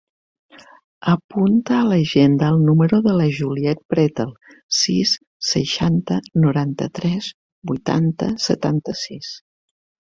Apunta 1.11 1.75
a 1.79 1.83
l'agenda 1.89 2.47
el 2.55 2.57
número 2.71 2.99
de 3.09 3.13
la 3.19 3.29
Juliet 3.41 3.83
Pretel: 3.95 4.33
sis, 4.81 5.15
seixanta, 5.53 6.21
noranta-tres, 6.49 7.33
vuitanta, 7.75 8.35
setanta-sis. 8.49 9.35